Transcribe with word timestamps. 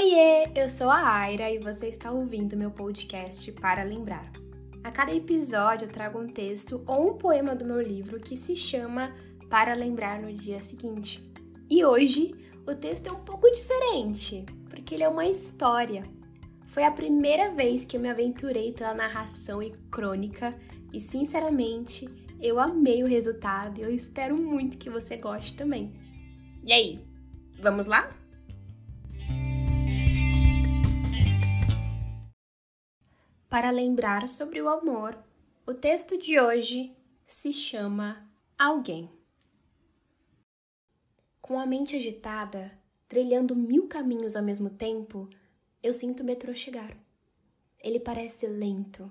Oiê, 0.00 0.48
eu 0.54 0.68
sou 0.68 0.88
a 0.88 1.08
Aira 1.12 1.50
e 1.50 1.58
você 1.58 1.88
está 1.88 2.12
ouvindo 2.12 2.56
meu 2.56 2.70
podcast 2.70 3.50
Para 3.50 3.82
Lembrar. 3.82 4.30
A 4.84 4.92
cada 4.92 5.12
episódio 5.12 5.86
eu 5.86 5.92
trago 5.92 6.20
um 6.20 6.28
texto 6.28 6.80
ou 6.86 7.10
um 7.10 7.14
poema 7.18 7.52
do 7.52 7.64
meu 7.64 7.82
livro 7.82 8.20
que 8.20 8.36
se 8.36 8.54
chama 8.54 9.12
Para 9.50 9.74
Lembrar 9.74 10.22
no 10.22 10.32
Dia 10.32 10.62
Seguinte. 10.62 11.20
E 11.68 11.84
hoje 11.84 12.32
o 12.64 12.76
texto 12.76 13.08
é 13.08 13.12
um 13.12 13.24
pouco 13.24 13.50
diferente, 13.50 14.46
porque 14.70 14.94
ele 14.94 15.02
é 15.02 15.08
uma 15.08 15.26
história. 15.26 16.04
Foi 16.68 16.84
a 16.84 16.92
primeira 16.92 17.50
vez 17.50 17.84
que 17.84 17.96
eu 17.96 18.00
me 18.00 18.08
aventurei 18.08 18.72
pela 18.72 18.94
narração 18.94 19.60
e 19.60 19.72
crônica 19.90 20.56
e, 20.92 21.00
sinceramente, 21.00 22.08
eu 22.40 22.60
amei 22.60 23.02
o 23.02 23.08
resultado 23.08 23.80
e 23.80 23.82
eu 23.82 23.90
espero 23.90 24.36
muito 24.36 24.78
que 24.78 24.88
você 24.88 25.16
goste 25.16 25.56
também. 25.56 25.92
E 26.62 26.72
aí, 26.72 27.04
vamos 27.60 27.88
lá? 27.88 28.17
Para 33.48 33.70
lembrar 33.70 34.28
sobre 34.28 34.60
o 34.60 34.68
amor, 34.68 35.18
o 35.66 35.72
texto 35.72 36.18
de 36.18 36.38
hoje 36.38 36.94
se 37.26 37.50
chama 37.50 38.30
Alguém. 38.58 39.10
Com 41.40 41.58
a 41.58 41.64
mente 41.64 41.96
agitada, 41.96 42.78
trilhando 43.08 43.56
mil 43.56 43.88
caminhos 43.88 44.36
ao 44.36 44.42
mesmo 44.42 44.68
tempo, 44.68 45.30
eu 45.82 45.94
sinto 45.94 46.20
o 46.20 46.26
metrô 46.26 46.52
chegar. 46.52 46.94
Ele 47.78 47.98
parece 47.98 48.46
lento, 48.46 49.10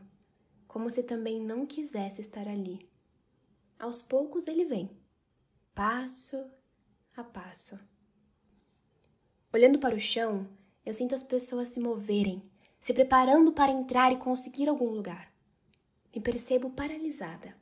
como 0.67 0.91
se 0.91 1.01
também 1.01 1.41
não 1.41 1.65
quisesse 1.65 2.21
estar 2.21 2.47
ali. 2.47 2.88
Aos 3.79 4.03
poucos 4.03 4.47
ele 4.47 4.65
vem, 4.65 4.91
passo 5.73 6.47
a 7.15 7.23
passo. 7.23 7.79
Olhando 9.51 9.79
para 9.79 9.95
o 9.95 9.99
chão, 9.99 10.47
eu 10.85 10.94
sinto 10.94 11.16
as 11.16 11.23
pessoas 11.23 11.69
se 11.69 11.79
moverem, 11.79 12.44
se 12.80 12.94
preparando 12.94 13.52
para 13.52 13.72
entrar 13.72 14.11
e 14.11 14.17
conseguir 14.17 14.70
algum 14.70 14.89
lugar. 14.89 15.31
Me 16.14 16.22
percebo 16.22 16.70
paralisada, 16.70 17.56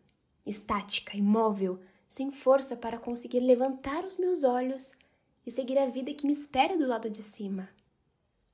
estática, 0.46 1.18
imóvel, 1.18 1.80
sem 2.08 2.32
força 2.32 2.78
para 2.78 3.00
conseguir 3.00 3.40
levantar 3.40 4.06
os 4.06 4.18
meus 4.18 4.44
olhos 4.44 4.98
e 5.46 5.52
seguir 5.52 5.78
a 5.78 5.86
vida 5.86 6.14
que 6.14 6.26
me 6.26 6.32
espera 6.32 6.78
do 6.78 6.88
lado 6.88 7.10
de 7.10 7.22
cima. 7.22 7.70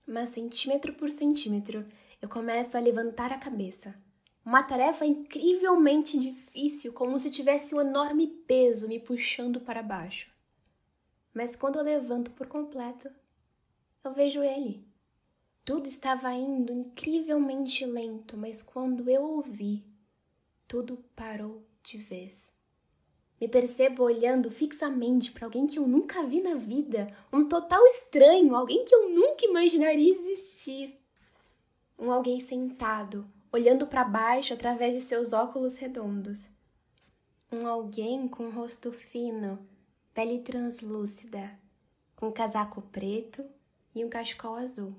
Mas 0.07 0.29
centímetro 0.29 0.93
por 0.93 1.11
centímetro, 1.11 1.85
eu 2.21 2.27
começo 2.27 2.75
a 2.77 2.79
levantar 2.79 3.31
a 3.31 3.37
cabeça. 3.37 3.95
Uma 4.43 4.63
tarefa 4.63 5.05
incrivelmente 5.05 6.17
difícil, 6.17 6.93
como 6.93 7.19
se 7.19 7.31
tivesse 7.31 7.75
um 7.75 7.81
enorme 7.81 8.27
peso 8.27 8.87
me 8.87 8.99
puxando 8.99 9.61
para 9.61 9.83
baixo. 9.83 10.31
Mas 11.33 11.55
quando 11.55 11.77
eu 11.77 11.83
levanto 11.83 12.31
por 12.31 12.47
completo, 12.47 13.09
eu 14.03 14.11
vejo 14.11 14.41
ele. 14.41 14.83
Tudo 15.63 15.87
estava 15.87 16.33
indo 16.33 16.73
incrivelmente 16.73 17.85
lento, 17.85 18.35
mas 18.35 18.63
quando 18.63 19.07
eu 19.07 19.21
ouvi, 19.21 19.85
tudo 20.67 20.97
parou 21.15 21.63
de 21.83 21.97
vez. 21.97 22.51
Me 23.39 23.47
percebo 23.47 24.03
olhando 24.03 24.49
fixamente 24.49 25.31
para 25.31 25.45
alguém 25.45 25.67
que 25.67 25.77
eu 25.77 25.87
nunca 25.87 26.23
vi 26.23 26.41
na 26.41 26.55
vida, 26.55 27.15
um 27.31 27.47
total 27.47 27.85
estranho, 27.85 28.55
alguém 28.55 28.83
que 28.83 28.93
eu 28.93 29.09
nunca 29.09 29.45
imaginaria 29.45 30.11
existir. 30.11 30.99
Um 31.97 32.11
alguém 32.11 32.39
sentado, 32.39 33.27
olhando 33.51 33.85
para 33.85 34.03
baixo 34.03 34.55
através 34.55 34.95
de 34.95 35.01
seus 35.01 35.31
óculos 35.31 35.77
redondos. 35.77 36.49
Um 37.51 37.67
alguém 37.67 38.27
com 38.27 38.45
um 38.45 38.51
rosto 38.51 38.91
fino, 38.91 39.59
pele 40.11 40.39
translúcida, 40.39 41.59
com 42.15 42.31
casaco 42.31 42.81
preto 42.81 43.45
e 43.93 44.03
um 44.03 44.09
cachecol 44.09 44.55
azul. 44.55 44.95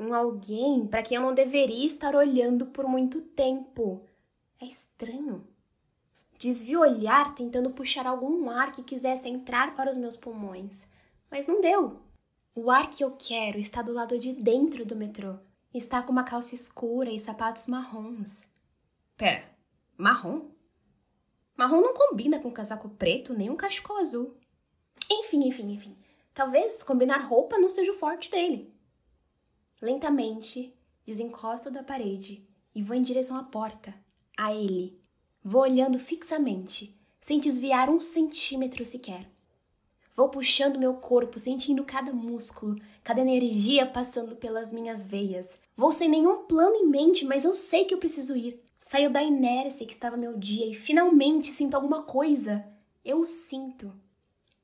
Um 0.00 0.14
alguém 0.14 0.86
para 0.86 1.02
quem 1.02 1.16
eu 1.16 1.22
não 1.22 1.34
deveria 1.34 1.86
estar 1.86 2.16
olhando 2.16 2.64
por 2.64 2.88
muito 2.88 3.20
tempo. 3.20 4.02
É 4.58 4.64
estranho. 4.64 5.46
Desvio 6.38 6.78
o 6.78 6.82
olhar 6.82 7.34
tentando 7.34 7.68
puxar 7.68 8.06
algum 8.06 8.48
ar 8.48 8.72
que 8.72 8.82
quisesse 8.82 9.28
entrar 9.28 9.76
para 9.76 9.90
os 9.90 9.98
meus 9.98 10.16
pulmões, 10.16 10.88
mas 11.30 11.46
não 11.46 11.60
deu. 11.60 12.00
O 12.54 12.70
ar 12.70 12.88
que 12.88 13.04
eu 13.04 13.10
quero 13.10 13.58
está 13.58 13.82
do 13.82 13.92
lado 13.92 14.18
de 14.18 14.32
dentro 14.32 14.86
do 14.86 14.96
metrô. 14.96 15.34
Está 15.72 16.02
com 16.02 16.12
uma 16.12 16.24
calça 16.24 16.54
escura 16.54 17.10
e 17.10 17.20
sapatos 17.20 17.66
marrons. 17.66 18.46
Pera, 19.18 19.44
marrom? 19.98 20.48
Marrom 21.54 21.82
não 21.82 21.92
combina 21.92 22.38
com 22.38 22.50
casaco 22.50 22.88
preto 22.88 23.34
nem 23.34 23.50
um 23.50 23.56
cachecol 23.56 23.98
azul. 23.98 24.34
Enfim, 25.10 25.46
enfim, 25.46 25.72
enfim. 25.72 25.94
Talvez 26.32 26.82
combinar 26.82 27.18
roupa 27.18 27.58
não 27.58 27.68
seja 27.68 27.92
o 27.92 27.94
forte 27.94 28.30
dele. 28.30 28.79
Lentamente, 29.80 30.74
desencosto 31.06 31.70
da 31.70 31.82
parede 31.82 32.46
e 32.74 32.82
vou 32.82 32.96
em 32.96 33.02
direção 33.02 33.36
à 33.36 33.42
porta, 33.42 33.94
a 34.36 34.54
ele. 34.54 35.00
Vou 35.42 35.62
olhando 35.62 35.98
fixamente, 35.98 36.94
sem 37.20 37.40
desviar 37.40 37.88
um 37.88 38.00
centímetro 38.00 38.84
sequer. 38.84 39.26
Vou 40.14 40.28
puxando 40.28 40.78
meu 40.78 40.94
corpo, 40.94 41.38
sentindo 41.38 41.84
cada 41.84 42.12
músculo, 42.12 42.76
cada 43.02 43.20
energia 43.20 43.86
passando 43.86 44.36
pelas 44.36 44.72
minhas 44.72 45.02
veias. 45.02 45.58
Vou 45.76 45.90
sem 45.90 46.08
nenhum 46.08 46.44
plano 46.44 46.76
em 46.76 46.86
mente, 46.86 47.24
mas 47.24 47.44
eu 47.44 47.54
sei 47.54 47.86
que 47.86 47.94
eu 47.94 47.98
preciso 47.98 48.36
ir. 48.36 48.62
Saio 48.78 49.10
da 49.10 49.22
inércia 49.22 49.86
que 49.86 49.92
estava 49.92 50.16
meu 50.16 50.36
dia 50.36 50.66
e 50.66 50.74
finalmente 50.74 51.48
sinto 51.48 51.74
alguma 51.74 52.02
coisa. 52.02 52.66
Eu 53.04 53.20
o 53.20 53.26
sinto. 53.26 53.92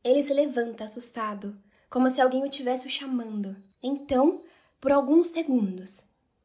Ele 0.05 0.23
se 0.23 0.35
levanta 0.35 0.85
assustado, 0.85 1.57
como 1.89 2.11
se 2.11 2.21
alguém 2.21 2.45
o 2.45 2.51
tivesse 2.51 2.87
o 2.87 2.91
chamando. 2.91 3.57
Então, 3.83 4.43
por 4.81 4.93
alguns 4.93 5.29
segundos, 5.29 6.05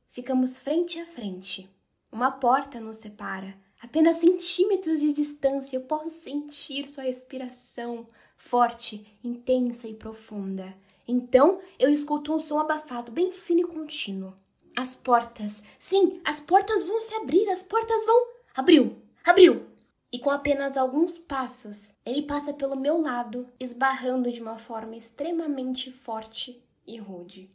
ficamos 0.10 0.60
frente 0.60 1.00
a 1.00 1.06
frente. 1.06 1.70
Uma 2.12 2.32
porta 2.32 2.80
nos 2.80 2.98
separa. 2.98 3.56
Apenas 3.82 4.18
centímetros 4.18 5.00
de 5.00 5.12
distância 5.12 5.78
eu 5.78 5.82
posso 5.82 6.10
sentir 6.10 6.88
sua 6.88 7.04
respiração 7.06 8.08
forte, 8.38 9.06
intensa 9.24 9.88
e 9.88 9.94
profunda. 9.94 10.74
Então 11.08 11.60
eu 11.78 11.90
escuto 11.90 12.34
um 12.34 12.40
som 12.40 12.60
abafado, 12.60 13.12
bem 13.12 13.32
fino 13.32 13.62
e 13.62 13.68
contínuo. 13.68 14.34
As 14.76 14.96
portas, 14.96 15.64
sim, 15.78 16.22
as 16.24 16.40
portas 16.40 16.84
vão 16.84 17.00
se 17.00 17.14
abrir, 17.16 17.50
as 17.50 17.62
portas 17.62 18.06
vão. 18.06 18.28
Abriu, 18.56 18.98
abriu! 19.24 19.66
E 20.12 20.20
com 20.20 20.30
apenas 20.30 20.76
alguns 20.76 21.18
passos, 21.18 21.92
ele 22.06 22.24
passa 22.24 22.54
pelo 22.54 22.76
meu 22.76 23.00
lado, 23.00 23.48
esbarrando 23.60 24.30
de 24.30 24.42
uma 24.42 24.58
forma 24.58 24.96
extremamente 24.96 25.92
forte 25.92 26.62
e 26.86 26.98
rude. 26.98 27.50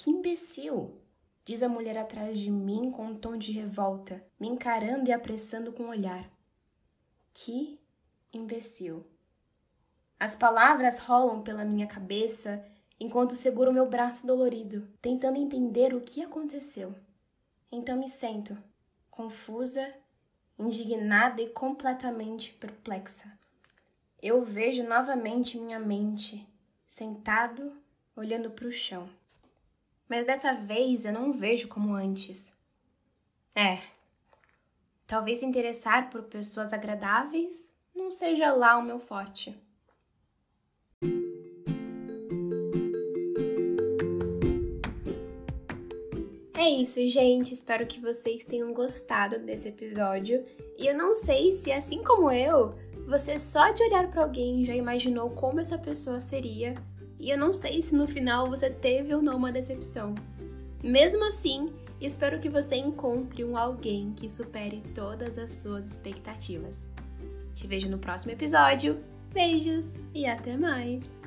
Que 0.00 0.08
imbecil! 0.08 0.98
diz 1.44 1.62
a 1.62 1.68
mulher 1.68 1.98
atrás 1.98 2.38
de 2.38 2.50
mim 2.50 2.90
com 2.90 3.08
um 3.08 3.14
tom 3.14 3.36
de 3.36 3.52
revolta, 3.52 4.24
me 4.40 4.48
encarando 4.48 5.10
e 5.10 5.12
apressando 5.12 5.74
com 5.74 5.82
o 5.82 5.88
olhar. 5.90 6.26
Que 7.34 7.78
imbecil! 8.32 9.04
As 10.18 10.34
palavras 10.34 10.98
rolam 11.00 11.42
pela 11.42 11.66
minha 11.66 11.86
cabeça 11.86 12.64
enquanto 12.98 13.36
seguro 13.36 13.74
meu 13.74 13.84
braço 13.90 14.26
dolorido, 14.26 14.88
tentando 15.02 15.36
entender 15.36 15.92
o 15.92 16.00
que 16.00 16.22
aconteceu. 16.22 16.94
Então 17.70 17.98
me 17.98 18.08
sento, 18.08 18.56
confusa, 19.10 19.86
indignada 20.58 21.42
e 21.42 21.50
completamente 21.50 22.54
perplexa. 22.54 23.38
Eu 24.22 24.42
vejo 24.42 24.82
novamente 24.82 25.58
minha 25.58 25.78
mente, 25.78 26.48
sentado, 26.88 27.76
olhando 28.16 28.50
para 28.50 28.66
o 28.66 28.72
chão. 28.72 29.19
Mas 30.10 30.26
dessa 30.26 30.52
vez 30.54 31.04
eu 31.04 31.12
não 31.12 31.32
vejo 31.32 31.68
como 31.68 31.94
antes. 31.94 32.52
É. 33.54 33.78
Talvez 35.06 35.38
se 35.38 35.46
interessar 35.46 36.10
por 36.10 36.24
pessoas 36.24 36.72
agradáveis 36.72 37.78
não 37.94 38.10
seja 38.10 38.52
lá 38.52 38.76
o 38.76 38.82
meu 38.82 38.98
forte. 38.98 39.56
É 46.56 46.68
isso, 46.68 47.08
gente. 47.08 47.54
Espero 47.54 47.86
que 47.86 48.00
vocês 48.00 48.44
tenham 48.44 48.74
gostado 48.74 49.38
desse 49.38 49.68
episódio. 49.68 50.44
E 50.76 50.88
eu 50.88 50.98
não 50.98 51.14
sei 51.14 51.52
se, 51.52 51.70
assim 51.70 52.02
como 52.02 52.32
eu, 52.32 52.74
você 53.06 53.38
só 53.38 53.70
de 53.70 53.84
olhar 53.84 54.10
para 54.10 54.22
alguém 54.22 54.64
já 54.64 54.74
imaginou 54.74 55.30
como 55.30 55.60
essa 55.60 55.78
pessoa 55.78 56.18
seria 56.18 56.74
e 57.20 57.30
eu 57.30 57.38
não 57.38 57.52
sei 57.52 57.82
se 57.82 57.94
no 57.94 58.08
final 58.08 58.48
você 58.48 58.70
teve 58.70 59.14
ou 59.14 59.20
não 59.20 59.36
uma 59.36 59.52
decepção. 59.52 60.14
Mesmo 60.82 61.24
assim, 61.24 61.70
espero 62.00 62.40
que 62.40 62.48
você 62.48 62.76
encontre 62.76 63.44
um 63.44 63.56
alguém 63.56 64.12
que 64.12 64.30
supere 64.30 64.82
todas 64.94 65.36
as 65.36 65.52
suas 65.52 65.84
expectativas. 65.84 66.88
Te 67.54 67.66
vejo 67.66 67.88
no 67.88 67.98
próximo 67.98 68.32
episódio. 68.32 68.98
Beijos 69.32 69.98
e 70.14 70.26
até 70.26 70.56
mais! 70.56 71.20